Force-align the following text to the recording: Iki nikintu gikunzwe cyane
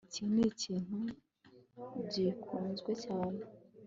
Iki 0.13 0.23
nikintu 0.33 0.97
gikunzwe 2.13 2.91
cyane 3.03 3.39